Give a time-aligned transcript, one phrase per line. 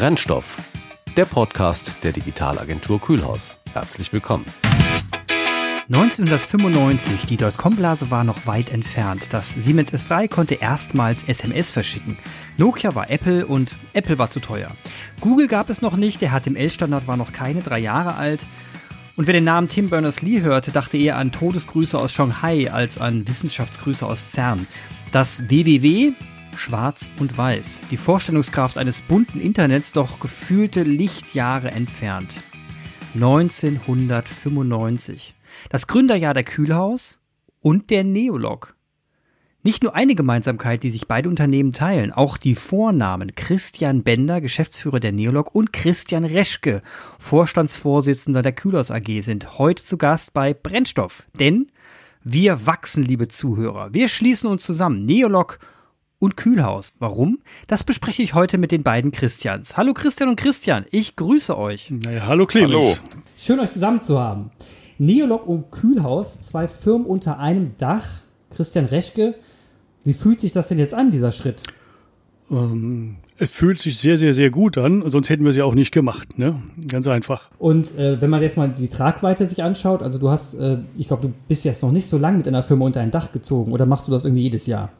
[0.00, 0.56] Brennstoff,
[1.14, 3.58] der Podcast der Digitalagentur Kühlhaus.
[3.74, 4.46] Herzlich willkommen.
[5.90, 9.34] 1995, die Dotcom-Blase war noch weit entfernt.
[9.34, 12.16] Das Siemens S3 konnte erstmals SMS verschicken.
[12.56, 14.70] Nokia war Apple und Apple war zu teuer.
[15.20, 18.40] Google gab es noch nicht, der HTML-Standard war noch keine drei Jahre alt.
[19.16, 23.28] Und wer den Namen Tim Berners-Lee hörte, dachte eher an Todesgrüße aus Shanghai als an
[23.28, 24.66] Wissenschaftsgrüße aus CERN.
[25.12, 26.14] Das WWW,
[26.56, 27.80] schwarz und weiß.
[27.90, 32.34] Die Vorstellungskraft eines bunten Internets doch gefühlte Lichtjahre entfernt.
[33.14, 35.34] 1995.
[35.68, 37.20] Das Gründerjahr der Kühlhaus
[37.60, 38.74] und der Neolog.
[39.62, 45.00] Nicht nur eine Gemeinsamkeit, die sich beide Unternehmen teilen, auch die Vornamen Christian Bender, Geschäftsführer
[45.00, 46.80] der Neolog, und Christian Reschke,
[47.18, 51.24] Vorstandsvorsitzender der Kühlhaus AG, sind heute zu Gast bei Brennstoff.
[51.38, 51.66] Denn
[52.24, 53.92] wir wachsen, liebe Zuhörer.
[53.92, 55.04] Wir schließen uns zusammen.
[55.04, 55.58] Neolog
[56.20, 56.92] und Kühlhaus.
[57.00, 57.38] Warum?
[57.66, 59.76] Das bespreche ich heute mit den beiden Christians.
[59.76, 61.90] Hallo Christian und Christian, ich grüße euch.
[61.90, 62.72] Naja, hallo Clemens.
[62.72, 63.18] Hallo.
[63.36, 64.52] Schön euch zusammen zu haben.
[64.98, 68.04] Neolog und Kühlhaus, zwei Firmen unter einem Dach.
[68.54, 69.34] Christian Reschke,
[70.04, 71.62] wie fühlt sich das denn jetzt an, dieser Schritt?
[72.50, 75.74] Ähm, es fühlt sich sehr, sehr, sehr gut an, sonst hätten wir es ja auch
[75.74, 76.62] nicht gemacht, ne?
[76.88, 77.50] Ganz einfach.
[77.58, 81.08] Und äh, wenn man jetzt mal die Tragweite sich anschaut, also du hast, äh, ich
[81.08, 83.72] glaube, du bist jetzt noch nicht so lange mit einer Firma unter ein Dach gezogen
[83.72, 84.90] oder machst du das irgendwie jedes Jahr?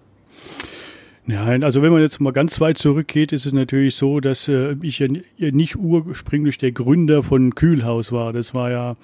[1.26, 4.74] Nein, also wenn man jetzt mal ganz weit zurückgeht, ist es natürlich so, dass äh,
[4.82, 5.06] ich ja
[5.38, 8.32] nicht ursprünglich der Gründer von Kühlhaus war.
[8.32, 8.96] Das war ja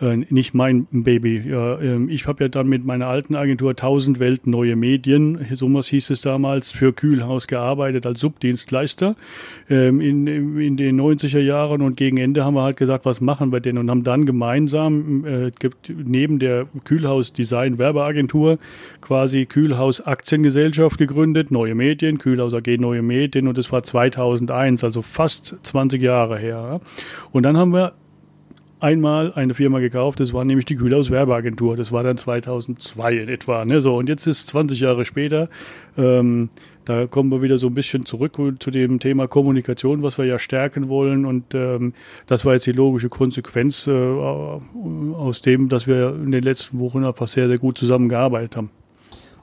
[0.00, 1.38] äh, nicht mein Baby.
[1.38, 5.88] Ähm, ich habe ja dann mit meiner alten Agentur 1000 Welt neue Medien, so was
[5.88, 9.16] hieß es damals, für Kühlhaus gearbeitet als Subdienstleister
[9.68, 10.26] ähm, in,
[10.58, 13.78] in den 90er Jahren und gegen Ende haben wir halt gesagt, was machen wir denn
[13.78, 15.50] und haben dann gemeinsam äh,
[15.88, 18.58] neben der Kühlhaus Design Werbeagentur
[19.00, 25.02] quasi Kühlhaus Aktiengesellschaft gegründet, neue Medien, Kühlhaus AG neue Medien und das war 2001, also
[25.02, 26.80] fast 20 Jahre her.
[27.32, 27.94] Und dann haben wir
[28.80, 31.76] einmal eine Firma gekauft, das war nämlich die Kühlhaus Werbeagentur.
[31.76, 33.64] Das war dann 2002 in etwa.
[33.64, 33.80] Ne?
[33.80, 35.48] So, und jetzt ist 20 Jahre später.
[35.96, 36.50] Ähm,
[36.84, 40.38] da kommen wir wieder so ein bisschen zurück zu dem Thema Kommunikation, was wir ja
[40.38, 41.26] stärken wollen.
[41.26, 41.92] Und ähm,
[42.26, 47.04] das war jetzt die logische Konsequenz äh, aus dem, dass wir in den letzten Wochen
[47.04, 48.70] einfach sehr, sehr gut zusammengearbeitet haben.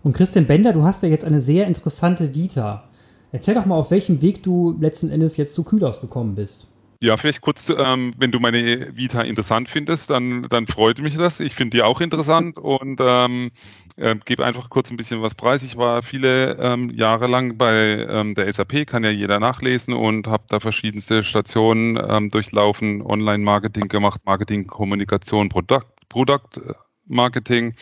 [0.01, 2.89] Und Christian Bender, du hast ja jetzt eine sehr interessante Vita.
[3.31, 6.67] Erzähl doch mal, auf welchem Weg du letzten Endes jetzt zu Kühlhaus gekommen bist.
[7.05, 11.39] Ja, vielleicht kurz, ähm, wenn du meine Vita interessant findest, dann, dann freut mich das.
[11.39, 13.51] Ich finde die auch interessant und ähm,
[13.95, 15.61] äh, gebe einfach kurz ein bisschen was preis.
[15.61, 20.25] Ich war viele ähm, Jahre lang bei ähm, der SAP, kann ja jeder nachlesen und
[20.25, 26.73] habe da verschiedenste Stationen ähm, durchlaufen, Online-Marketing gemacht, Marketing, Kommunikation, Produkt, Product äh,
[27.05, 27.75] Marketing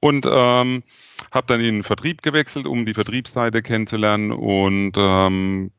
[0.00, 0.84] und ähm,
[1.32, 5.70] habe dann in den Vertrieb gewechselt, um die Vertriebsseite kennenzulernen und ähm,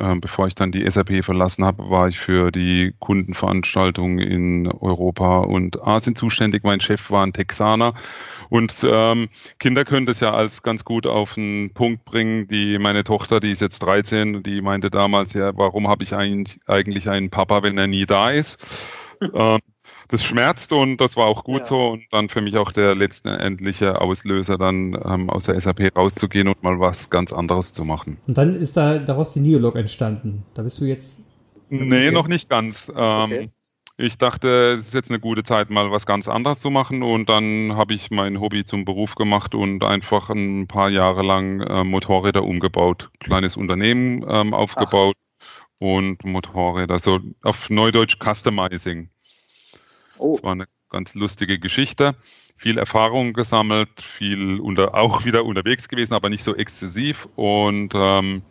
[0.00, 5.38] ähm, bevor ich dann die SAP verlassen habe, war ich für die Kundenveranstaltungen in Europa
[5.38, 6.64] und Asien zuständig.
[6.64, 7.94] Mein Chef war ein Texaner
[8.48, 9.28] und ähm,
[9.58, 12.48] Kinder können das ja als ganz gut auf den Punkt bringen.
[12.48, 16.58] Die meine Tochter, die ist jetzt 13, die meinte damals ja, warum habe ich eigentlich,
[16.66, 18.86] eigentlich einen Papa, wenn er nie da ist?
[19.34, 19.60] ähm,
[20.14, 21.64] das schmerzt und das war auch gut ja.
[21.64, 26.48] so und dann für mich auch der letztendliche Auslöser, dann ähm, aus der SAP rauszugehen
[26.48, 28.18] und mal was ganz anderes zu machen.
[28.26, 30.44] Und dann ist da daraus die Neolog entstanden.
[30.54, 31.18] Da bist du jetzt.
[31.68, 32.10] Nee, okay.
[32.12, 32.92] noch nicht ganz.
[32.94, 33.50] Ähm, okay.
[33.96, 37.28] Ich dachte, es ist jetzt eine gute Zeit, mal was ganz anderes zu machen und
[37.28, 41.84] dann habe ich mein Hobby zum Beruf gemacht und einfach ein paar Jahre lang äh,
[41.84, 45.64] Motorräder umgebaut, kleines Unternehmen ähm, aufgebaut Ach.
[45.78, 49.10] und Motorräder, so auf Neudeutsch Customizing.
[50.18, 50.34] Oh.
[50.34, 52.14] Das war eine ganz lustige Geschichte.
[52.56, 57.28] Viel Erfahrung gesammelt, viel unter, auch wieder unterwegs gewesen, aber nicht so exzessiv.
[57.34, 58.42] Und ähm,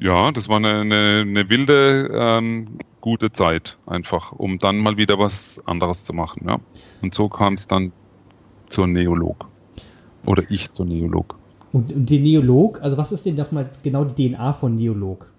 [0.00, 5.18] ja, das war eine, eine, eine wilde, ähm, gute Zeit einfach, um dann mal wieder
[5.18, 6.46] was anderes zu machen.
[6.46, 6.58] Ja.
[7.02, 7.92] Und so kam es dann
[8.68, 9.48] zur Neolog.
[10.26, 11.36] Oder ich zur Neolog.
[11.72, 15.31] Und, und der Neolog, also was ist denn doch mal genau die DNA von Neolog?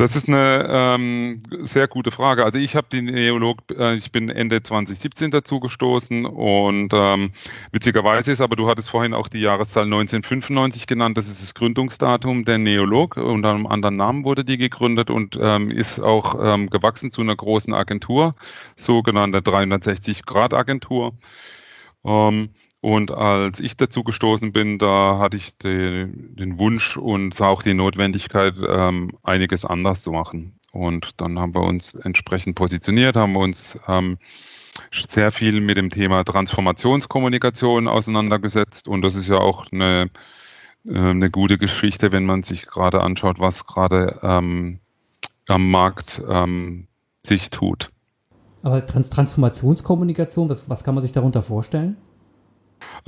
[0.00, 2.42] Das ist eine ähm, sehr gute Frage.
[2.42, 7.32] Also ich habe den Neolog, äh, ich bin Ende 2017 dazu gestoßen und ähm,
[7.70, 12.46] witzigerweise ist, aber du hattest vorhin auch die Jahreszahl 1995 genannt, das ist das Gründungsdatum
[12.46, 13.18] der Neolog.
[13.18, 17.36] Unter einem anderen Namen wurde die gegründet und ähm, ist auch ähm, gewachsen zu einer
[17.36, 18.36] großen Agentur,
[18.76, 21.12] sogenannte 360-Grad-Agentur.
[22.80, 27.62] Und als ich dazu gestoßen bin, da hatte ich den, den Wunsch und sah auch
[27.62, 30.58] die Notwendigkeit, ähm, einiges anders zu machen.
[30.72, 34.18] Und dann haben wir uns entsprechend positioniert, haben uns ähm,
[35.08, 38.88] sehr viel mit dem Thema Transformationskommunikation auseinandergesetzt.
[38.88, 40.10] Und das ist ja auch eine,
[40.86, 44.78] äh, eine gute Geschichte, wenn man sich gerade anschaut, was gerade ähm,
[45.48, 46.86] am Markt ähm,
[47.22, 47.90] sich tut.
[48.62, 51.96] Aber Trans Transformationskommunikation, was, was kann man sich darunter vorstellen?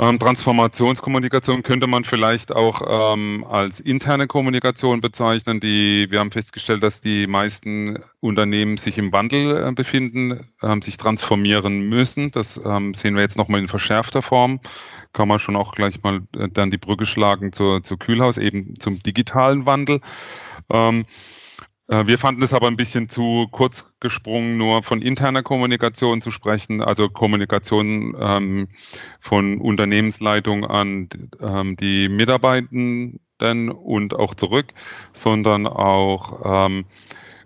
[0.02, 5.60] Ähm, Transformationskommunikation könnte man vielleicht auch ähm, als interne Kommunikation bezeichnen.
[5.60, 10.96] Die, wir haben festgestellt, dass die meisten Unternehmen sich im Wandel äh, befinden, ähm, sich
[10.96, 12.32] transformieren müssen.
[12.32, 14.58] Das ähm, sehen wir jetzt nochmal in verschärfter Form.
[15.12, 18.74] Kann man schon auch gleich mal äh, dann die Brücke schlagen zur, zur Kühlhaus, eben
[18.80, 20.00] zum digitalen Wandel.
[21.88, 26.30] Äh, wir fanden es aber ein bisschen zu kurz gesprungen, nur von interner Kommunikation zu
[26.30, 28.68] sprechen, also Kommunikation ähm,
[29.20, 31.08] von Unternehmensleitung an
[31.40, 34.66] ähm, die Mitarbeitenden und auch zurück,
[35.12, 36.84] sondern auch, ähm,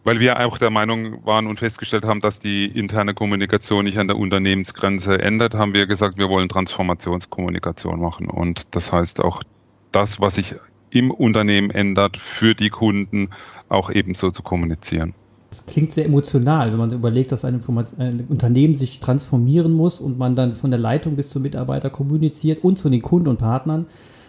[0.05, 4.06] weil wir auch der Meinung waren und festgestellt haben, dass die interne Kommunikation nicht an
[4.06, 8.29] der Unternehmensgrenze endet, haben wir gesagt, wir wollen Transformationskommunikation machen.
[8.29, 9.43] Und das heißt auch
[9.91, 10.55] das, was sich
[10.93, 13.31] im Unternehmen ändert, für die Kunden
[13.69, 15.15] auch ebenso zu kommunizieren.
[15.50, 17.62] Das klingt sehr emotional, wenn man überlegt, dass ein,
[17.99, 22.65] ein, Unternehmen sich transformieren muss und man dann von der Leitung bis zum Mitarbeiter kommuniziert
[22.65, 23.87] und zu den Kunden und Partnern.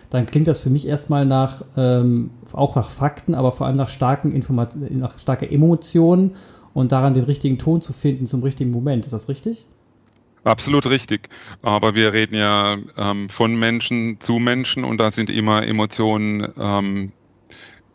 [0.10, 3.90] Dann klingt das für mich erstmal nach, ähm, auch nach Fakten, aber vor allem nach
[3.90, 4.42] starken
[4.92, 6.36] nach starker Emotionen
[6.74, 9.06] und daran den richtigen Ton zu finden zum richtigen Moment.
[9.06, 9.66] Ist das richtig?
[10.44, 11.30] Absolut richtig.
[11.62, 17.12] Aber wir reden ja ähm, von Menschen zu Menschen und da sind immer Emotionen ähm,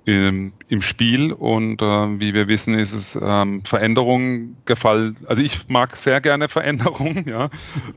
[0.05, 1.85] im, im, Spiel und äh,
[2.21, 5.17] wie wir wissen, ist es ähm, Veränderungen gefallen.
[5.27, 7.49] Also ich mag sehr gerne Veränderungen, ja, äh,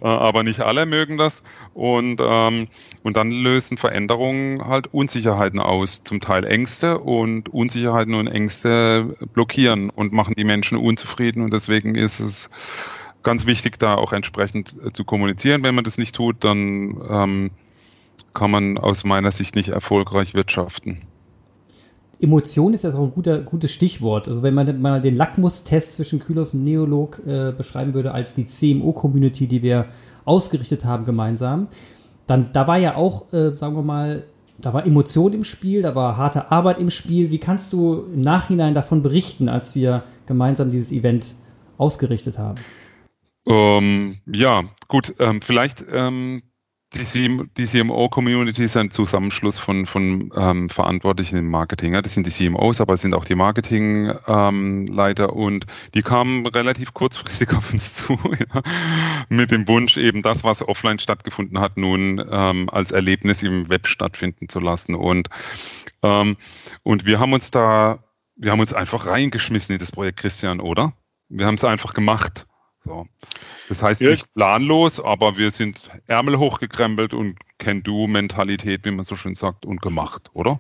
[0.02, 1.44] aber nicht alle mögen das
[1.74, 2.68] und ähm,
[3.02, 9.90] und dann lösen Veränderungen halt Unsicherheiten aus, zum Teil Ängste und Unsicherheiten und Ängste blockieren
[9.90, 12.52] und machen die Menschen unzufrieden und deswegen ist es
[13.26, 15.64] ganz wichtig, da auch entsprechend äh, zu kommunizieren.
[15.64, 17.52] Wenn man das nicht tut, dann ähm,
[18.34, 21.02] kann man aus meiner Sicht nicht erfolgreich wirtschaften.
[22.22, 24.28] Emotion ist ja auch ein guter, gutes Stichwort.
[24.30, 28.46] Also wenn man mal den Lackmustest zwischen Kylos und Neolog äh, beschreiben würde als die
[28.46, 29.88] CMO-Community, die wir
[30.24, 31.68] ausgerichtet haben gemeinsam,
[32.28, 34.24] dann da war ja auch, äh, sagen wir mal,
[34.58, 37.30] da war Emotion im Spiel, da war harte Arbeit im Spiel.
[37.32, 41.36] Wie kannst du im Nachhinein davon berichten, als wir gemeinsam dieses Event
[41.78, 42.60] ausgerichtet haben?
[43.48, 46.44] Ähm, ja, gut, ähm, vielleicht ähm,
[46.96, 51.94] die, CM, die CMO-Community ist ein Zusammenschluss von, von ähm, Verantwortlichen im Marketing.
[51.94, 52.02] Ja.
[52.02, 56.94] Das sind die CMOs, aber es sind auch die Marketingleiter ähm, und die kamen relativ
[56.94, 58.62] kurzfristig auf uns zu ja,
[59.30, 63.88] mit dem Wunsch, eben das, was offline stattgefunden hat, nun ähm, als Erlebnis im Web
[63.88, 64.96] stattfinden zu lassen.
[64.96, 65.30] Und,
[66.02, 66.38] ähm,
[66.84, 68.00] und wir haben uns da,
[68.36, 70.94] wir haben uns einfach reingeschmissen in das Projekt Christian, oder?
[71.28, 72.46] Wir haben es einfach gemacht.
[72.86, 73.08] So.
[73.68, 74.12] Das heißt ja.
[74.12, 79.82] nicht planlos, aber wir sind Ärmel hochgekrempelt und Can-Do-Mentalität, wie man so schön sagt, und
[79.82, 80.60] gemacht, oder?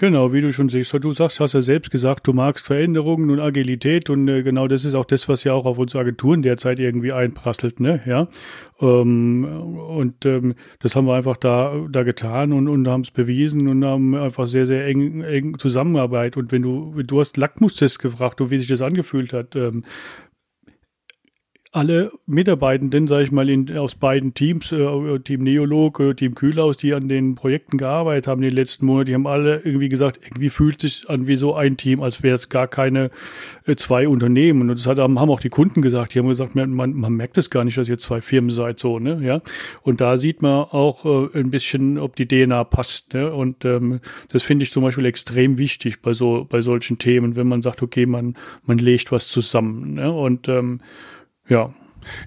[0.00, 0.94] Genau, wie du schon siehst.
[0.94, 4.86] Du sagst, hast ja selbst gesagt, du magst Veränderungen und Agilität und äh, genau das
[4.86, 8.00] ist auch das, was ja auch auf unsere Agenturen derzeit irgendwie einprasselt, ne?
[8.06, 8.26] Ja.
[8.80, 13.68] Ähm, und ähm, das haben wir einfach da, da getan und, und haben es bewiesen
[13.68, 16.38] und haben einfach sehr, sehr eng, eng Zusammenarbeit.
[16.38, 19.54] Und wenn du, du hast Lackmustest gefragt, und wie sich das angefühlt hat.
[19.54, 19.84] Ähm,
[21.72, 26.76] alle Mitarbeitenden, sage ich mal, in, aus beiden Teams, äh, Team Neolog, äh, Team Kühlhaus,
[26.76, 30.18] die an den Projekten gearbeitet haben in den letzten Monaten, die haben alle irgendwie gesagt,
[30.24, 33.10] irgendwie fühlt sich an wie so ein Team, als wäre es gar keine
[33.66, 34.62] äh, zwei Unternehmen.
[34.62, 37.50] Und das hat, haben auch die Kunden gesagt, die haben gesagt, man, man merkt es
[37.50, 39.38] gar nicht, dass ihr zwei Firmen seid, so, ne, ja.
[39.82, 43.32] Und da sieht man auch äh, ein bisschen, ob die DNA passt, ne.
[43.32, 47.46] Und ähm, das finde ich zum Beispiel extrem wichtig bei so, bei solchen Themen, wenn
[47.46, 50.12] man sagt, okay, man, man legt was zusammen, ne.
[50.12, 50.80] Und ähm,
[51.50, 51.70] ja.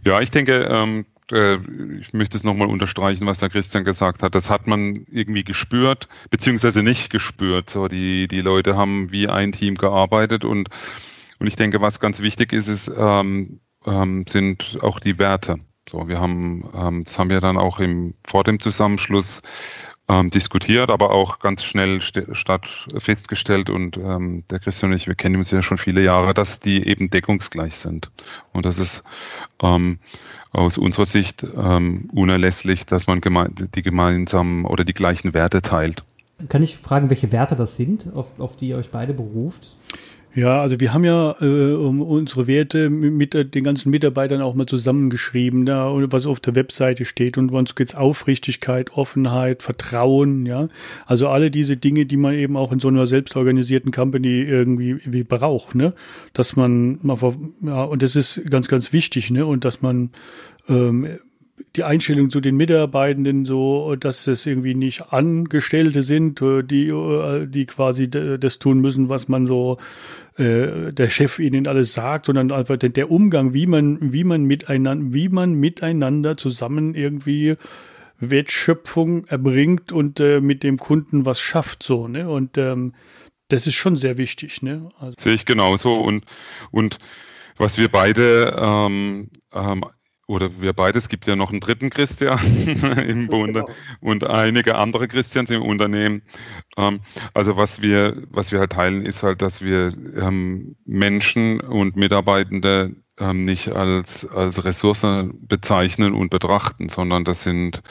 [0.06, 1.58] Ja, ich denke, ähm, äh,
[2.00, 4.36] ich möchte es nochmal unterstreichen, was der Christian gesagt hat.
[4.36, 7.70] Das hat man irgendwie gespürt, beziehungsweise nicht gespürt.
[7.70, 10.70] So, die, die Leute haben wie ein Team gearbeitet und,
[11.40, 15.58] und ich denke, was ganz wichtig ist, ist, ähm, ähm, sind auch die Werte.
[15.90, 19.42] So, wir haben, ähm, das haben wir dann auch im, vor dem Zusammenschluss
[20.10, 25.16] ähm, diskutiert, aber auch ganz schnell statt festgestellt und ähm, der Christian und ich, wir
[25.16, 28.12] kennen uns ja schon viele Jahre, dass die eben deckungsgleich sind.
[28.52, 29.04] Und das ist
[29.62, 30.00] ähm,
[30.52, 36.04] aus unserer Sicht ähm, unerlässlich, dass man geme die gemeinsamen oder die gleichen Werte teilt.
[36.50, 39.78] Kann ich fragen, welche Werte das sind, auf, auf die ihr euch beide beruft?
[40.36, 45.64] Ja, also wir haben ja äh, unsere Werte mit den ganzen Mitarbeitern auch mal zusammengeschrieben,
[45.68, 50.70] da was auf der Webseite steht und uns geht's Aufrichtigkeit, Offenheit, Vertrauen, ja.
[51.06, 55.24] Also alle diese Dinge, die man eben auch in so einer selbstorganisierten Company irgendwie wie
[55.24, 55.94] braucht, ne?
[56.34, 57.00] Dass man,
[57.62, 59.46] ja, und das ist ganz, ganz wichtig, ne?
[59.46, 60.10] Und dass man
[60.68, 61.08] ähm,
[61.76, 67.48] die Einstellung zu den Mitarbeitenden so, dass das irgendwie nicht Angestellte sind, äh, die, äh,
[67.48, 69.78] die quasi das tun müssen, was man so
[70.38, 75.14] äh, der Chef ihnen alles sagt, sondern einfach der Umgang, wie man, wie man miteinander,
[75.14, 77.56] wie man miteinander zusammen irgendwie
[78.20, 82.30] Wertschöpfung erbringt und äh, mit dem Kunden was schafft, so, ne?
[82.30, 82.94] Und ähm,
[83.50, 84.90] das ist schon sehr wichtig, ne?
[85.00, 86.26] Also Sehe ich genauso und,
[86.72, 86.98] und
[87.58, 89.86] was wir beide ähm, ähm,
[90.28, 92.40] oder wir beide, es gibt ja noch einen dritten Christian
[93.08, 93.78] im Bunde genau.
[94.00, 96.22] und einige andere Christians im Unternehmen.
[96.78, 97.02] Ähm,
[97.34, 102.96] also was wir, was wir halt teilen, ist halt, dass wir ähm, Menschen und Mitarbeitende
[103.20, 107.84] ähm, nicht als, als Ressource bezeichnen und betrachten, sondern das sind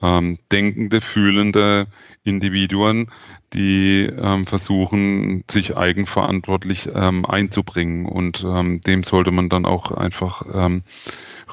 [0.00, 1.88] ähm, denkende, fühlende
[2.22, 3.10] Individuen,
[3.52, 8.06] die ähm, versuchen, sich eigenverantwortlich ähm, einzubringen.
[8.06, 10.44] Und dem sollte man dann auch einfach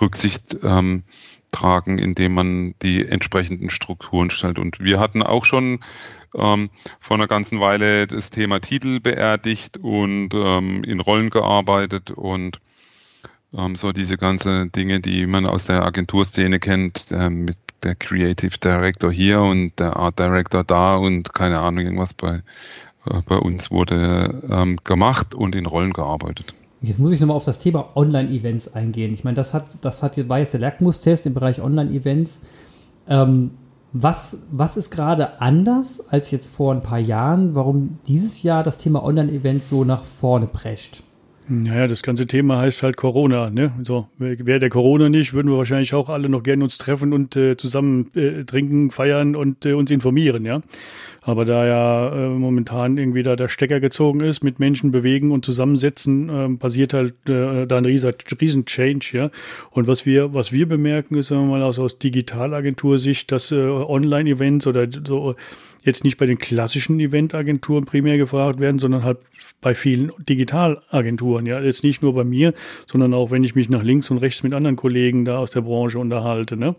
[0.01, 1.03] Rücksicht ähm,
[1.51, 4.57] tragen, indem man die entsprechenden Strukturen stellt.
[4.57, 5.79] Und wir hatten auch schon
[6.35, 12.59] ähm, vor einer ganzen Weile das Thema Titel beerdigt und ähm, in Rollen gearbeitet und
[13.53, 18.57] ähm, so diese ganzen Dinge, die man aus der Agenturszene kennt, äh, mit der Creative
[18.57, 22.43] Director hier und der Art Director da und keine Ahnung, irgendwas bei,
[23.05, 26.53] äh, bei uns wurde ähm, gemacht und in Rollen gearbeitet.
[26.81, 29.13] Jetzt muss ich nochmal auf das Thema Online-Events eingehen.
[29.13, 32.41] Ich meine, das hat, das hat, war jetzt der Lackmustest im Bereich Online-Events.
[33.07, 33.51] Ähm,
[33.93, 38.77] was, was ist gerade anders als jetzt vor ein paar Jahren, warum dieses Jahr das
[38.77, 41.03] Thema Online-Events so nach vorne prescht?
[41.47, 43.49] Naja, das ganze Thema heißt halt Corona.
[43.49, 43.71] Ne?
[43.83, 47.35] So, wäre der Corona nicht, würden wir wahrscheinlich auch alle noch gerne uns treffen und
[47.35, 50.61] äh, zusammen äh, trinken, feiern und äh, uns informieren, ja.
[51.23, 55.43] Aber da ja äh, momentan irgendwie da der Stecker gezogen ist, mit Menschen bewegen und
[55.43, 59.29] zusammensetzen, äh, passiert halt äh, da ein riesen, riesen Change, ja.
[59.71, 63.61] Und was wir, was wir bemerken, ist, sagen wir mal aus, aus Digitalagentur-Sicht, dass äh,
[63.61, 65.35] Online-Events oder so
[65.83, 69.19] jetzt nicht bei den klassischen Eventagenturen primär gefragt werden, sondern halt
[69.61, 71.45] bei vielen Digitalagenturen.
[71.45, 72.53] Ja, jetzt nicht nur bei mir,
[72.87, 75.61] sondern auch wenn ich mich nach links und rechts mit anderen Kollegen da aus der
[75.61, 76.57] Branche unterhalte.
[76.57, 76.75] Ne?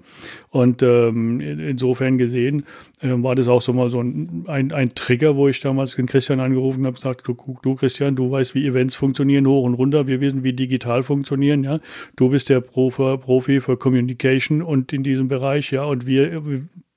[0.50, 2.64] Und ähm, insofern gesehen
[3.00, 6.06] äh, war das auch so mal so ein, ein, ein Trigger, wo ich damals den
[6.06, 10.06] Christian angerufen habe, gesagt, du, du Christian, du weißt, wie Events funktionieren hoch und runter,
[10.06, 11.64] wir wissen, wie digital funktionieren.
[11.64, 11.80] Ja,
[12.16, 16.42] du bist der Profi, Profi für Communication und in diesem Bereich, ja, und wir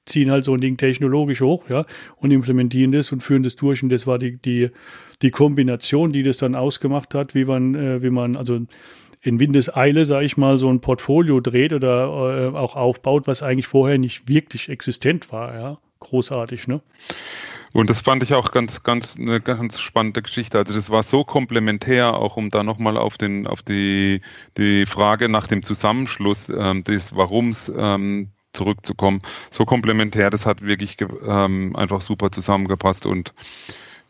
[0.06, 1.86] ziehen halt so ein Ding technologisch hoch, ja,
[2.20, 3.84] und implementieren das und führen das durch.
[3.84, 4.70] Und das war die, die,
[5.22, 8.60] die Kombination, die das dann ausgemacht hat, wie man, äh, wie man, also
[9.22, 13.68] in Windeseile, sage ich mal, so ein Portfolio dreht oder äh, auch aufbaut, was eigentlich
[13.68, 15.78] vorher nicht wirklich existent war, ja.
[16.00, 16.82] Großartig, ne?
[17.76, 20.58] Und das fand ich auch ganz, ganz, eine ganz spannende Geschichte.
[20.58, 24.22] Also das war so komplementär, auch um da nochmal auf den, auf die,
[24.58, 29.22] die Frage nach dem Zusammenschluss ähm, des Warums ähm, zurückzukommen.
[29.52, 33.34] So komplementär, das hat wirklich ähm, einfach super zusammengepasst und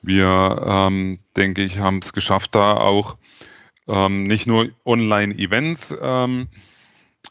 [0.02, 3.18] wir, ähm, denke ich, haben es geschafft, da auch
[3.88, 6.48] ähm, nicht nur Online-Events ähm,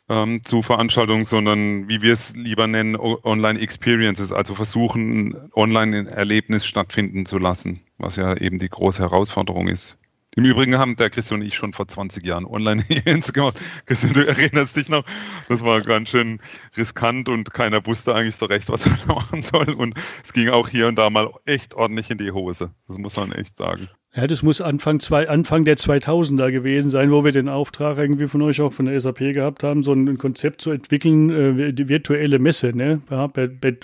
[0.08, 6.66] ähm, zu Veranstaltungen, sondern wie wir es lieber nennen, Online-Experiences, also versuchen, online ein Erlebnis
[6.66, 9.98] stattfinden zu lassen, was ja eben die große Herausforderung ist.
[10.36, 13.56] Im Übrigen haben der Christian und ich schon vor 20 Jahren Online-Events gemacht.
[13.86, 15.04] Christian, du erinnerst dich noch?
[15.48, 16.40] Das war ganz schön
[16.76, 19.70] riskant und keiner wusste eigentlich so recht, was er da machen soll.
[19.74, 22.70] Und es ging auch hier und da mal echt ordentlich in die Hose.
[22.88, 23.88] Das muss man echt sagen.
[24.16, 28.28] Ja, das muss Anfang, zwei, Anfang der 2000er gewesen sein, wo wir den Auftrag irgendwie
[28.28, 31.88] von euch auch von der SAP gehabt haben, so ein Konzept zu entwickeln, äh, die
[31.88, 32.76] virtuelle Messe.
[32.76, 33.02] Ne?
[33.10, 33.76] Ja, bei, bei,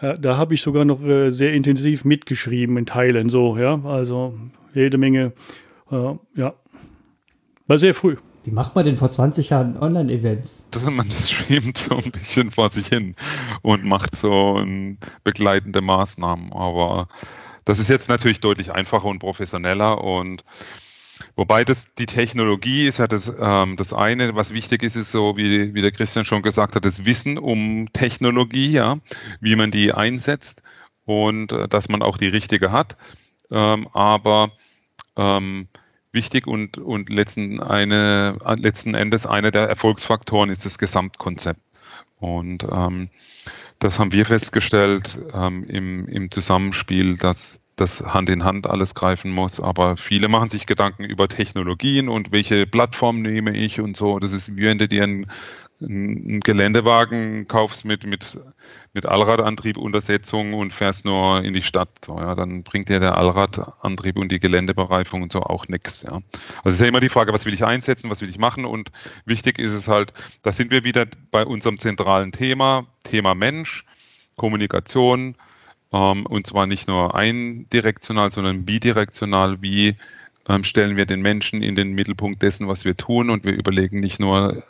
[0.00, 3.80] da habe ich sogar noch äh, sehr intensiv mitgeschrieben in Teilen so, ja.
[3.84, 4.34] Also
[4.74, 5.32] jede Menge
[5.90, 6.54] äh, ja,
[7.66, 8.16] war sehr früh.
[8.44, 10.68] Wie macht man denn vor 20 Jahren Online-Events?
[10.88, 13.16] Man streamt so ein bisschen vor sich hin
[13.62, 14.64] und macht so
[15.24, 16.52] begleitende Maßnahmen.
[16.52, 17.08] Aber
[17.64, 20.44] das ist jetzt natürlich deutlich einfacher und professioneller und
[21.34, 25.36] Wobei das, die Technologie ist ja das, ähm, das eine, was wichtig ist, ist so,
[25.36, 28.98] wie, wie der Christian schon gesagt hat, das Wissen um Technologie, ja,
[29.40, 30.62] wie man die einsetzt
[31.06, 32.96] und äh, dass man auch die richtige hat.
[33.50, 34.52] Ähm, aber
[35.16, 35.68] ähm,
[36.12, 41.60] wichtig und, und letzten, eine, letzten Endes einer der Erfolgsfaktoren ist das Gesamtkonzept.
[42.18, 43.10] Und ähm,
[43.78, 49.30] das haben wir festgestellt ähm, im, im Zusammenspiel, dass das Hand in Hand alles greifen
[49.30, 49.60] muss.
[49.60, 54.18] Aber viele machen sich Gedanken über Technologien und welche Plattform nehme ich und so.
[54.18, 55.30] Das ist du dir einen,
[55.80, 58.38] einen Geländewagen kaufst mit, mit,
[58.94, 61.90] mit Allradantrieb, Untersetzung und fährst nur in die Stadt.
[62.04, 66.02] So, ja, dann bringt dir der Allradantrieb und die Geländebereifung und so auch nichts.
[66.02, 66.20] Ja.
[66.64, 68.64] Also es ist ja immer die Frage, was will ich einsetzen, was will ich machen
[68.64, 68.90] und
[69.26, 73.84] wichtig ist es halt, da sind wir wieder bei unserem zentralen Thema, Thema Mensch,
[74.36, 75.36] Kommunikation,
[75.92, 79.62] ähm, und zwar nicht nur eindirektional, sondern bidirektional.
[79.62, 79.96] Wie
[80.48, 83.30] ähm, stellen wir den Menschen in den Mittelpunkt dessen, was wir tun?
[83.30, 84.62] Und wir überlegen nicht nur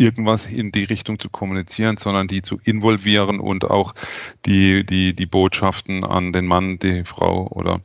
[0.00, 3.94] irgendwas in die Richtung zu kommunizieren, sondern die zu involvieren und auch
[4.46, 7.80] die, die, die Botschaften an den Mann, die Frau oder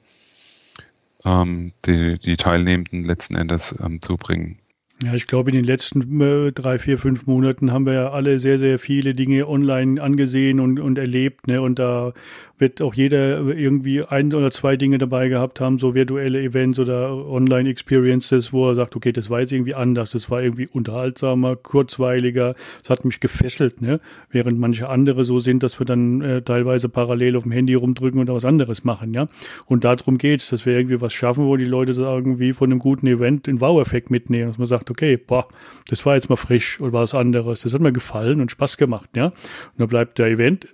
[1.25, 4.59] ähm, die, die Teilnehmenden letzten Endes ähm, zu bringen.
[5.03, 8.39] Ja, ich glaube, in den letzten äh, drei, vier, fünf Monaten haben wir ja alle
[8.39, 11.47] sehr, sehr viele Dinge online angesehen und, und erlebt.
[11.47, 11.61] Ne?
[11.61, 12.13] Und da
[12.57, 17.13] wird auch jeder irgendwie ein oder zwei Dinge dabei gehabt haben, so virtuelle Events oder
[17.13, 22.55] Online-Experiences, wo er sagt, okay, das war jetzt irgendwie anders, das war irgendwie unterhaltsamer, kurzweiliger,
[22.81, 23.99] es hat mich gefesselt, ne?
[24.31, 28.21] während manche andere so sind, dass wir dann äh, teilweise parallel auf dem Handy rumdrücken
[28.21, 29.27] und was anderes machen, ja.
[29.65, 32.79] Und darum geht's, dass wir irgendwie was schaffen, wo die Leute da irgendwie von einem
[32.79, 35.45] guten Event den Wow-Effekt mitnehmen, dass man sagt, okay, boah,
[35.89, 39.09] das war jetzt mal frisch oder was anderes, das hat mir gefallen und Spaß gemacht,
[39.15, 39.27] ja.
[39.27, 39.33] Und
[39.77, 40.67] dann bleibt der Event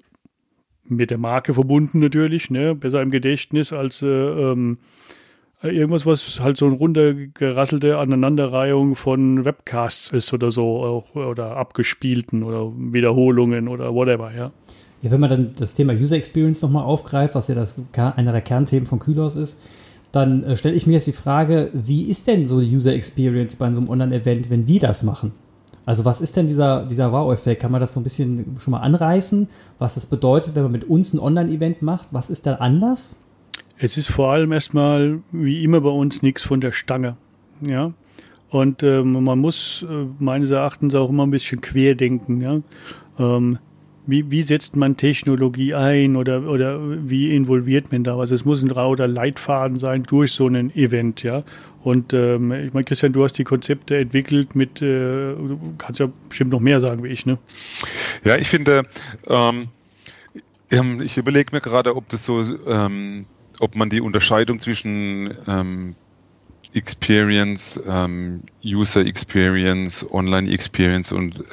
[0.95, 2.75] mit der Marke verbunden natürlich, ne?
[2.75, 4.77] besser im Gedächtnis als äh, ähm,
[5.63, 12.71] irgendwas, was halt so eine runtergerasselte Aneinanderreihung von Webcasts ist oder so oder abgespielten oder
[12.75, 14.51] Wiederholungen oder whatever, ja.
[15.03, 18.41] Ja, wenn man dann das Thema User Experience nochmal aufgreift, was ja das, einer der
[18.41, 19.59] Kernthemen von Kühlhaus ist,
[20.11, 23.55] dann äh, stelle ich mir jetzt die Frage, wie ist denn so die User Experience
[23.55, 25.31] bei so einem Online-Event, wenn die das machen?
[25.91, 27.61] Also was ist denn dieser, dieser Wow-Effekt?
[27.61, 30.85] Kann man das so ein bisschen schon mal anreißen, was das bedeutet, wenn man mit
[30.85, 32.07] uns ein Online-Event macht?
[32.11, 33.17] Was ist da anders?
[33.77, 37.17] Es ist vor allem erstmal, wie immer bei uns, nichts von der Stange.
[37.59, 37.91] Ja.
[38.49, 42.39] Und ähm, man muss äh, meines Erachtens auch immer ein bisschen querdenken.
[42.39, 42.61] Ja.
[43.19, 43.59] Ähm,
[44.07, 48.31] wie, wie setzt man Technologie ein oder, oder wie involviert man da was?
[48.31, 51.43] Es muss ein rauter Leitfaden sein durch so ein Event, ja.
[51.83, 56.09] Und ähm, ich meine, Christian, du hast die Konzepte entwickelt mit, äh, du kannst ja
[56.29, 57.37] bestimmt noch mehr sagen wie ich, ne?
[58.23, 58.83] Ja, ich finde,
[59.27, 59.69] ähm,
[60.69, 63.25] ähm ich überlege mir gerade, ob das so, ähm,
[63.59, 65.95] ob man die Unterscheidung zwischen ähm,
[66.73, 71.43] Experience, ähm, User Experience, Online Experience und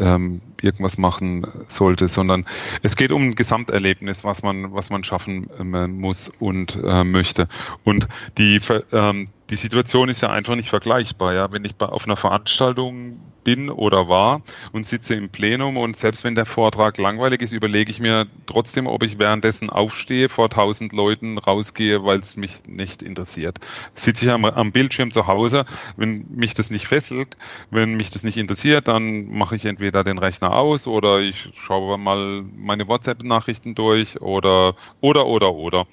[0.63, 2.47] irgendwas machen sollte, sondern
[2.83, 7.49] es geht um ein Gesamterlebnis, was man, was man schaffen ähm, muss und äh, möchte.
[7.85, 8.61] Und die,
[8.93, 11.35] ähm, die Situation ist ja einfach nicht vergleichbar.
[11.35, 11.53] Ja?
[11.53, 14.43] Wenn ich bei, auf einer Veranstaltung bin oder war
[14.73, 18.87] und sitze im Plenum und selbst wenn der Vortrag langweilig ist, überlege ich mir trotzdem,
[18.87, 23.59] ob ich währenddessen aufstehe, vor tausend Leuten rausgehe, weil es mich nicht interessiert.
[23.95, 25.65] Sitze ich am, am Bildschirm zu Hause,
[25.97, 27.39] wenn mich das nicht fesselt,
[27.71, 31.99] wenn mich das nicht interessiert, dann mache ich entweder den Rechner aus oder ich schaue
[31.99, 35.87] mal meine WhatsApp-Nachrichten durch oder, oder, oder, oder.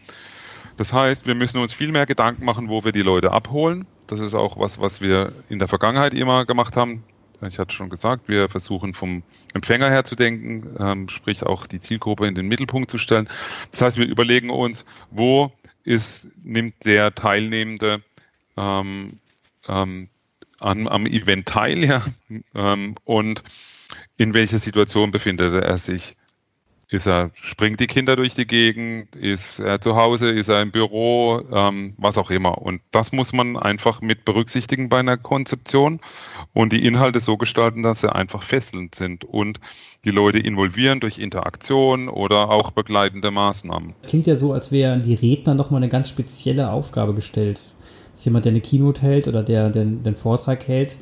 [0.77, 3.87] Das heißt, wir müssen uns viel mehr Gedanken machen, wo wir die Leute abholen.
[4.07, 7.03] Das ist auch was, was wir in der Vergangenheit immer gemacht haben.
[7.41, 11.79] Ich hatte schon gesagt, wir versuchen vom Empfänger her zu denken, ähm, sprich auch die
[11.79, 13.27] Zielgruppe in den Mittelpunkt zu stellen.
[13.71, 15.51] Das heißt, wir überlegen uns, wo
[15.83, 18.01] ist, nimmt der Teilnehmende
[18.57, 19.19] ähm,
[19.67, 20.09] ähm,
[20.59, 22.03] an, am Event teil ja,
[22.53, 23.43] ähm, und
[24.17, 26.15] in welcher Situation befindet er sich.
[26.87, 29.15] Ist er, springt die Kinder durch die Gegend?
[29.15, 30.29] Ist er zu Hause?
[30.29, 31.41] Ist er im Büro?
[31.51, 32.59] Ähm, was auch immer.
[32.59, 35.99] Und das muss man einfach mit berücksichtigen bei einer Konzeption
[36.53, 39.59] und die Inhalte so gestalten, dass sie einfach fesselnd sind und
[40.03, 43.95] die Leute involvieren durch Interaktion oder auch begleitende Maßnahmen.
[44.03, 47.73] Klingt ja so, als wären die Redner nochmal eine ganz spezielle Aufgabe gestellt.
[48.13, 50.97] Dass jemand, der eine Keynote hält oder der, der den Vortrag hält,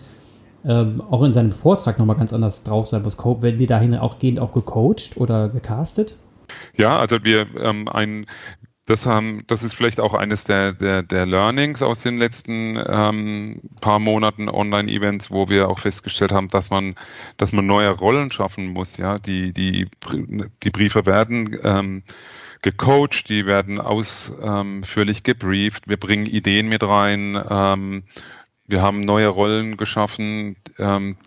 [0.65, 3.17] ähm, auch in seinem Vortrag nochmal ganz anders drauf sein muss.
[3.17, 6.15] Werden wir dahin auch gehend auch gecoacht oder gecastet?
[6.75, 8.25] Ja, also wir ähm, ein
[8.85, 13.61] das haben, das ist vielleicht auch eines der, der, der Learnings aus den letzten ähm,
[13.79, 16.95] paar Monaten Online-Events, wo wir auch festgestellt haben, dass man,
[17.37, 18.97] dass man neue Rollen schaffen muss.
[18.97, 19.87] Ja, die die
[20.63, 22.03] die Briefe werden ähm,
[22.61, 25.87] gecoacht, die werden ausführlich gebrieft.
[25.87, 27.41] Wir bringen Ideen mit rein.
[27.49, 28.03] Ähm,
[28.67, 31.17] wir haben neue Rollen geschaffen, ähm,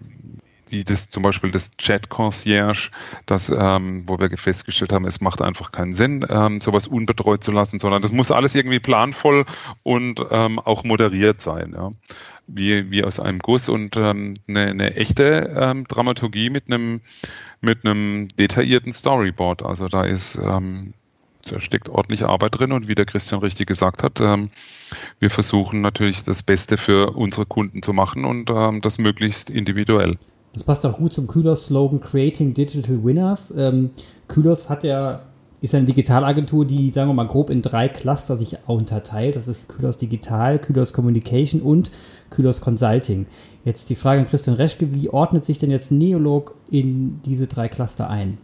[0.69, 2.91] wie das zum Beispiel das Chat Concierge,
[3.25, 7.53] das, ähm, wo wir festgestellt haben, es macht einfach keinen Sinn, ähm, sowas unbetreut zu
[7.53, 9.45] lassen, sondern das muss alles irgendwie planvoll
[9.83, 11.93] und ähm, auch moderiert sein, ja.
[12.49, 17.01] Wie, wie aus einem Guss und ähm, eine, eine echte ähm, Dramaturgie mit einem
[17.61, 19.65] mit einem detaillierten Storyboard.
[19.65, 20.95] Also da ist ähm,
[21.51, 24.51] da steckt ordentlich Arbeit drin und wie der Christian richtig gesagt hat, ähm,
[25.19, 30.19] wir versuchen natürlich das Beste für unsere Kunden zu machen und ähm, das möglichst individuell.
[30.53, 33.53] Das passt auch gut zum Kühlers-Slogan Creating Digital Winners.
[33.57, 33.91] Ähm,
[34.27, 35.21] Kühlers hat ja,
[35.61, 39.37] ist eine Digitalagentur, die, sagen wir mal, grob in drei Cluster sich unterteilt.
[39.37, 41.91] Das ist Kühlers Digital, Kühlers Communication und
[42.31, 43.27] Kühlers Consulting.
[43.67, 47.69] Jetzt die Frage an Christian Reschke, wie ordnet sich denn jetzt Neolog in diese drei
[47.69, 48.39] Cluster ein?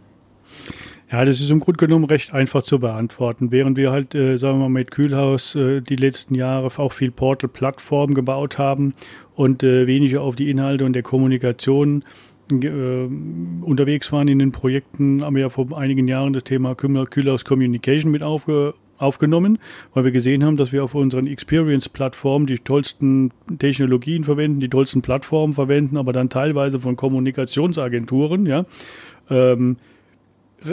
[1.13, 3.51] Ja, das ist im Grunde genommen recht einfach zu beantworten.
[3.51, 7.11] Während wir halt, äh, sagen wir mal, mit Kühlhaus äh, die letzten Jahre auch viel
[7.11, 8.95] Portal-Plattformen gebaut haben
[9.35, 12.03] und äh, weniger auf die Inhalte und der Kommunikation
[12.51, 12.57] äh,
[13.61, 18.11] unterwegs waren in den Projekten, haben wir ja vor einigen Jahren das Thema Kühlhaus Communication
[18.11, 19.59] mit aufge aufgenommen,
[19.93, 25.03] weil wir gesehen haben, dass wir auf unseren Experience-Plattformen die tollsten Technologien verwenden, die tollsten
[25.03, 28.65] Plattformen verwenden, aber dann teilweise von Kommunikationsagenturen, ja,
[29.29, 29.77] ähm,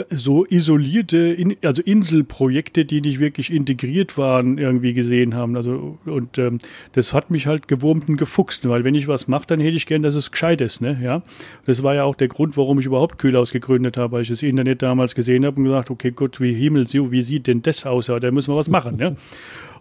[0.09, 5.55] so isolierte, also Inselprojekte, die nicht wirklich integriert waren, irgendwie gesehen haben.
[5.55, 6.59] Also und ähm,
[6.93, 9.85] das hat mich halt gewurmt und gefuchst, weil wenn ich was mache, dann hätte ich
[9.85, 10.99] gern, dass es gescheit ist, ne?
[11.03, 11.23] Ja,
[11.65, 14.43] das war ja auch der Grund, warum ich überhaupt Kühlhaus gegründet habe, weil ich das
[14.43, 18.07] Internet damals gesehen habe und gesagt, okay, Gott, wie Himmel, wie sieht denn das aus?
[18.07, 19.15] Da müssen wir was machen, ne?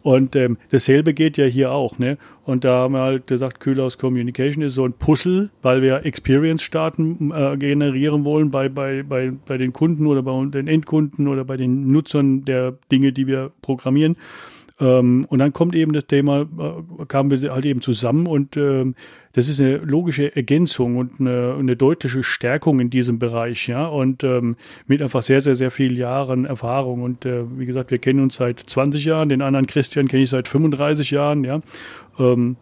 [0.03, 1.99] Und ähm, dasselbe geht ja hier auch.
[1.99, 2.17] Ne?
[2.45, 7.33] Und da haben wir halt gesagt, Kühlhaus Communication ist so ein Puzzle, weil wir Experience-Starten
[7.33, 11.57] äh, generieren wollen bei, bei, bei, bei den Kunden oder bei den Endkunden oder bei
[11.57, 14.17] den Nutzern der Dinge, die wir programmieren.
[14.81, 18.95] Ähm, und dann kommt eben das Thema, äh, kamen wir halt eben zusammen und ähm,
[19.33, 24.25] das ist eine logische Ergänzung und eine, eine deutliche Stärkung in diesem Bereich, ja, und
[24.25, 27.03] ähm, mit einfach sehr, sehr, sehr vielen Jahren Erfahrung.
[27.03, 30.31] Und äh, wie gesagt, wir kennen uns seit 20 Jahren, den anderen Christian kenne ich
[30.31, 31.61] seit 35 Jahren, ja.
[32.19, 32.57] Ähm,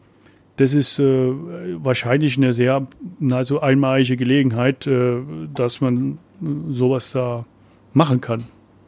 [0.57, 2.87] das ist äh, wahrscheinlich eine sehr
[3.31, 5.19] also einmalige Gelegenheit, äh,
[5.55, 6.19] dass man
[6.69, 7.47] sowas da
[7.93, 8.45] machen kann.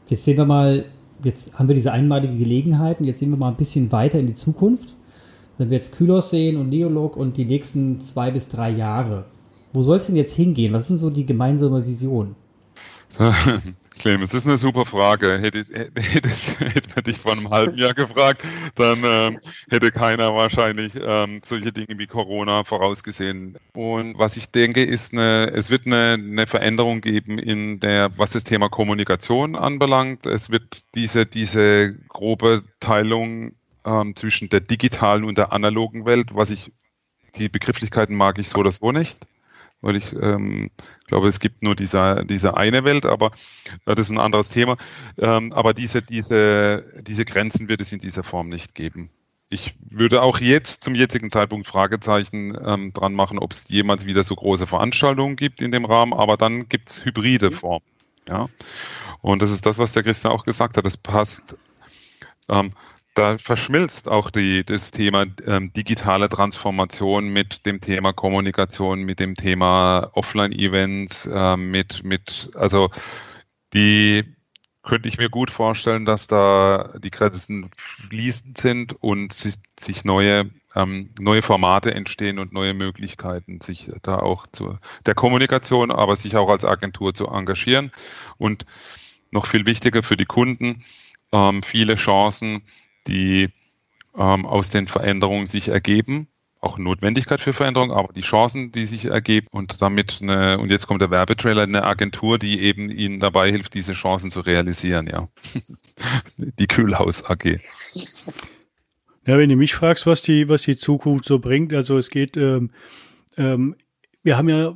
[0.09, 0.85] Jetzt sehen wir mal,
[1.23, 4.27] jetzt haben wir diese einmalige Gelegenheit und jetzt sehen wir mal ein bisschen weiter in
[4.27, 4.97] die Zukunft.
[5.59, 9.27] Wenn wir jetzt Kylos sehen und Neolog und die nächsten zwei bis drei Jahre,
[9.73, 10.73] wo soll es denn jetzt hingehen?
[10.73, 12.35] Was sind so die gemeinsame Vision?
[14.01, 15.39] Clemens, das ist eine super Frage.
[15.39, 18.43] Hätte, hätte, hätte man dich vor einem halben Jahr gefragt,
[18.75, 23.59] dann ähm, hätte keiner wahrscheinlich ähm, solche Dinge wie Corona vorausgesehen.
[23.75, 28.31] Und was ich denke, ist eine, es wird eine, eine Veränderung geben in der, was
[28.31, 30.25] das Thema Kommunikation anbelangt.
[30.25, 33.53] Es wird diese, diese grobe Teilung
[33.85, 36.73] ähm, zwischen der digitalen und der analogen Welt, was ich,
[37.37, 39.27] die Begrifflichkeiten mag ich so oder so nicht,
[39.81, 40.71] weil ich ähm,
[41.07, 43.33] glaube, es gibt nur diese, diese eine Welt, aber
[43.87, 44.77] äh, das ist ein anderes Thema.
[45.19, 49.11] Ähm, aber diese, diese, diese Grenzen wird es in dieser Form nicht geben.
[49.49, 54.23] Ich würde auch jetzt zum jetzigen Zeitpunkt Fragezeichen ähm, dran machen, ob es jemals wieder
[54.23, 57.55] so große Veranstaltungen gibt in dem Rahmen, aber dann gibt es hybride mhm.
[57.55, 57.87] Formen.
[58.29, 58.49] Ja?
[59.23, 60.87] Und das ist das, was der Christian auch gesagt hat.
[60.87, 61.57] Das passt.
[63.15, 69.35] Da verschmilzt auch die, das Thema ähm, digitale Transformation mit dem Thema Kommunikation, mit dem
[69.35, 72.91] Thema Offline-Events, äh, mit, mit, also
[73.75, 74.25] die
[74.83, 80.51] könnte ich mir gut vorstellen, dass da die Grenzen fließend sind und sich, sich neue,
[80.75, 86.37] ähm, neue Formate entstehen und neue Möglichkeiten, sich da auch zu der Kommunikation, aber sich
[86.37, 87.93] auch als Agentur zu engagieren.
[88.39, 88.65] Und
[89.31, 90.83] noch viel wichtiger für die Kunden,
[91.33, 92.63] ähm, viele Chancen,
[93.07, 93.49] die
[94.17, 96.29] ähm, aus den Veränderungen sich ergeben.
[96.63, 100.87] Auch Notwendigkeit für Veränderung, aber die Chancen, die sich ergeben und damit eine, und jetzt
[100.87, 105.29] kommt der Werbetrailer, eine Agentur, die eben Ihnen dabei hilft, diese Chancen zu realisieren, ja.
[106.37, 107.61] die Kühlhaus AG.
[109.27, 112.37] Ja, wenn du mich fragst, was die, was die Zukunft so bringt, also es geht,
[112.37, 112.71] ähm,
[113.39, 113.75] ähm,
[114.23, 114.75] wir haben ja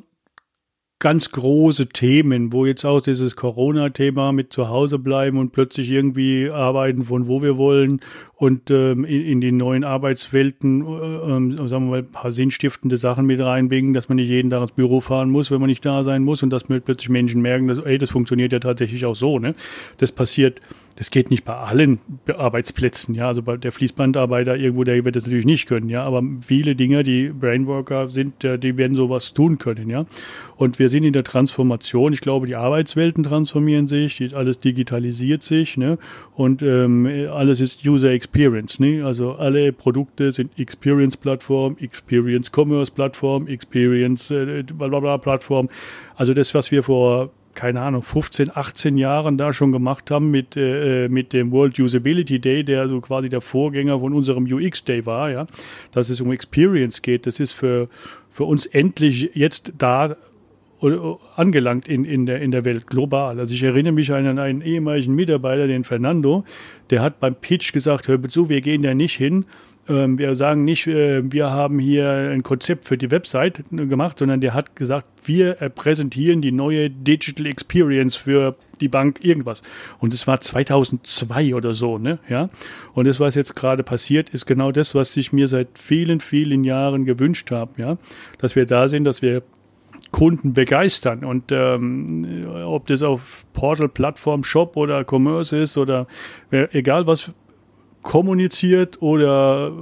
[0.98, 6.50] ganz große Themen, wo jetzt auch dieses Corona-Thema mit zu Hause bleiben und plötzlich irgendwie
[6.50, 8.00] arbeiten von wo wir wollen
[8.34, 12.96] und ähm, in, in die neuen Arbeitswelten, äh, ähm, sagen wir mal, ein paar sinnstiftende
[12.96, 15.84] Sachen mit reinbringen, dass man nicht jeden Tag ins Büro fahren muss, wenn man nicht
[15.84, 19.16] da sein muss und dass plötzlich Menschen merken, dass, ey, das funktioniert ja tatsächlich auch
[19.16, 19.54] so, ne?
[19.98, 20.60] Das passiert
[20.96, 23.26] das geht nicht bei allen Arbeitsplätzen, ja.
[23.26, 26.04] Also bei der Fließbandarbeiter irgendwo, der wird das natürlich nicht können, ja.
[26.04, 30.06] Aber viele Dinge, die Brainworker sind, die werden sowas tun können, ja.
[30.56, 32.12] Und wir sind in der Transformation.
[32.12, 35.98] Ich glaube, die Arbeitswelten transformieren sich, alles digitalisiert sich, ne.
[36.34, 39.02] Und ähm, alles ist User Experience, ne.
[39.02, 45.68] Also alle Produkte sind Experience-Plattform, Experience-Commerce-Plattform, Experience, äh, bla bla bla Plattform.
[46.14, 50.56] Also das, was wir vor keine Ahnung, 15, 18 Jahren da schon gemacht haben mit,
[50.56, 55.06] äh, mit dem World Usability Day, der so quasi der Vorgänger von unserem UX Day
[55.06, 55.44] war, ja,
[55.92, 57.26] dass es um Experience geht.
[57.26, 57.86] Das ist für,
[58.30, 60.16] für uns endlich jetzt da
[61.36, 63.40] angelangt in, in, der, in der Welt, global.
[63.40, 66.44] Also ich erinnere mich an einen ehemaligen Mitarbeiter, den Fernando,
[66.90, 69.46] der hat beim Pitch gesagt, hör zu, wir gehen da nicht hin
[69.86, 74.54] wir sagen nicht, äh, wir haben hier ein Konzept für die Website gemacht, sondern der
[74.54, 79.62] hat gesagt, wir präsentieren die neue Digital Experience für die Bank irgendwas.
[79.98, 82.18] Und es war 2002 oder so, ne?
[82.28, 82.50] Ja.
[82.92, 86.64] Und das, was jetzt gerade passiert, ist genau das, was ich mir seit vielen, vielen
[86.64, 87.96] Jahren gewünscht habe, ja.
[88.38, 89.42] Dass wir da sind, dass wir
[90.10, 91.24] Kunden begeistern.
[91.24, 96.06] Und ähm, ob das auf Portal, Plattform, Shop oder Commerce ist oder
[96.50, 97.32] egal was
[98.04, 99.72] kommuniziert oder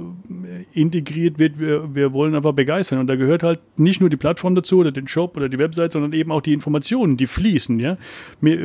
[0.71, 2.99] integriert wird, wir, wir wollen einfach begeistern.
[2.99, 5.91] Und da gehört halt nicht nur die Plattform dazu oder den Shop oder die Website,
[5.91, 7.97] sondern eben auch die Informationen, die fließen, ja,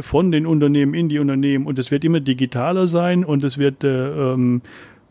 [0.00, 1.66] von den Unternehmen in die Unternehmen.
[1.66, 4.62] Und es wird immer digitaler sein und es wird, äh, ähm,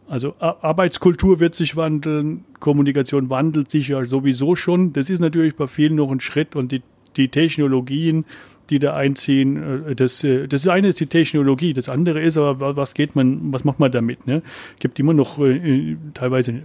[0.07, 4.93] also Arbeitskultur wird sich wandeln, Kommunikation wandelt sich ja sowieso schon.
[4.93, 6.81] Das ist natürlich bei vielen noch ein Schritt und die,
[7.17, 8.23] die Technologien,
[8.69, 9.86] die da einziehen.
[9.88, 13.51] Äh, das, äh, das eine ist die Technologie, das andere ist aber, was geht man,
[13.51, 14.27] was macht man damit?
[14.27, 14.41] Ne?
[14.80, 16.62] Gibt immer noch äh, teilweise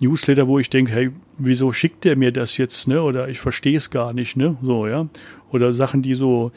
[0.00, 3.02] Newsletter, wo ich denke, hey, wieso schickt der mir das jetzt, ne?
[3.02, 4.56] Oder ich verstehe es gar nicht, ne?
[4.62, 5.08] So, ja.
[5.52, 6.52] Oder Sachen, die so,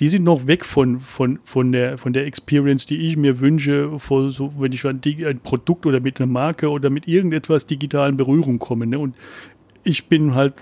[0.00, 3.98] die sind noch weg von, von, von, der, von der Experience, die ich mir wünsche,
[3.98, 8.16] vor so, wenn ich ein, ein Produkt oder mit einer Marke oder mit irgendetwas digitalen
[8.16, 8.86] Berührung komme.
[8.86, 8.98] Ne?
[8.98, 9.14] Und
[9.84, 10.54] ich bin halt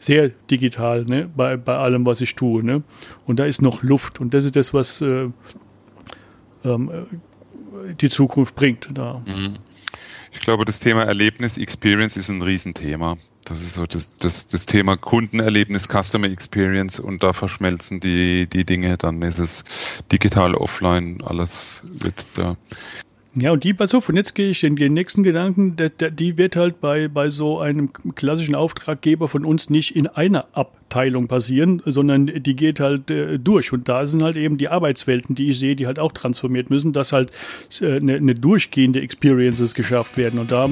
[0.00, 2.64] sehr digital ne, bei, bei allem, was ich tue.
[2.64, 2.82] Ne?
[3.26, 4.18] Und da ist noch Luft.
[4.18, 5.28] Und das ist das, was äh,
[6.64, 6.90] ähm,
[8.00, 8.88] die Zukunft bringt.
[8.92, 9.22] Da.
[9.26, 9.58] Mhm.
[10.32, 13.18] Ich glaube, das Thema Erlebnis, Experience ist ein Riesenthema.
[13.44, 18.64] Das ist so das, das, das Thema Kundenerlebnis, Customer Experience und da verschmelzen die, die
[18.64, 18.96] Dinge.
[18.96, 19.64] Dann ist es
[20.10, 22.56] digital, offline, alles wird da
[23.34, 26.10] ja, und die, pass auf, und jetzt gehe ich in den nächsten Gedanken, der, der,
[26.10, 31.28] die wird halt bei, bei so einem klassischen Auftraggeber von uns nicht in einer Abteilung
[31.28, 33.72] passieren, sondern die geht halt äh, durch.
[33.72, 36.92] Und da sind halt eben die Arbeitswelten, die ich sehe, die halt auch transformiert müssen,
[36.92, 37.30] dass halt
[37.80, 40.40] äh, eine, eine durchgehende Experiences geschafft werden.
[40.40, 40.68] Und da,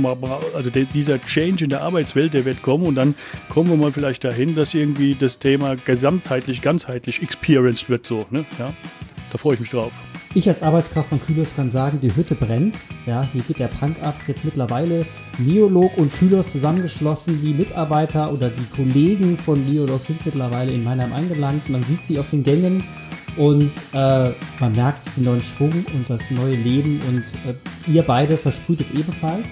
[0.53, 3.14] also der, dieser Change in der Arbeitswelt, der wird kommen und dann
[3.49, 8.44] kommen wir mal vielleicht dahin, dass irgendwie das Thema gesamtheitlich, ganzheitlich experienced wird, so, ne,
[8.59, 8.75] ja.
[9.31, 9.92] Da freue ich mich drauf.
[10.35, 12.81] Ich als Arbeitskraft von Külos kann sagen, die Hütte brennt.
[13.07, 14.14] Ja, hier geht der Punk ab.
[14.27, 15.07] Jetzt mittlerweile
[15.38, 17.41] Neolog und Külos zusammengeschlossen.
[17.43, 21.71] Die Mitarbeiter oder die Kollegen von Neolog sind mittlerweile in Mannheim angelangt.
[21.71, 22.85] Man sieht sie auf den Gängen
[23.38, 28.37] und äh, man merkt den neuen Schwung und das neue Leben und äh, ihr beide
[28.37, 29.47] versprüht es ebenfalls.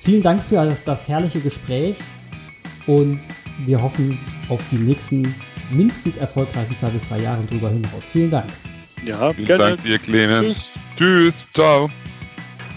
[0.00, 1.96] Vielen Dank für das, das herrliche Gespräch
[2.86, 3.18] und
[3.66, 4.18] wir hoffen
[4.48, 5.34] auf die nächsten
[5.70, 8.04] mindestens erfolgreichen zwei bis drei Jahre drüber hinaus.
[8.10, 8.46] Vielen Dank.
[9.04, 9.64] Ja, Vielen gerne.
[9.64, 10.70] Dank dir, Clemens.
[10.96, 11.42] Tschüss.
[11.42, 11.44] Tschüss.
[11.54, 11.90] Ciao.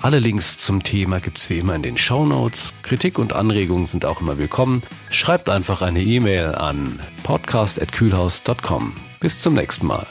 [0.02, 2.74] Alle Links zum Thema gibt's wie immer in den Show Notes.
[2.82, 4.82] Kritik und Anregungen sind auch immer willkommen.
[5.12, 8.94] Schreibt einfach eine E-Mail an podcast.kühlhaus.com.
[9.20, 10.08] Bis zum nächsten Mal.